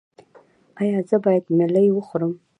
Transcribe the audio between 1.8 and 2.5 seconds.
وخورم؟